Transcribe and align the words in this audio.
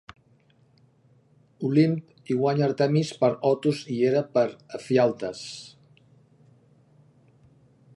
Olimp 1.67 2.33
i 2.35 2.39
guanya 2.41 2.65
Artemis 2.69 3.13
per 3.21 3.31
Otus 3.53 3.85
i 3.97 4.01
Hera 4.07 4.27
per 4.39 4.49
Ephialtes. 4.79 5.47